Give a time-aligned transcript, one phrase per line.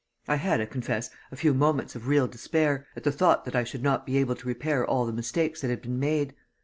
[0.27, 3.63] I had, I confess, a few moments of real despair, at the thought that I
[3.63, 6.33] should not be able to repair all the mistakes that had been made.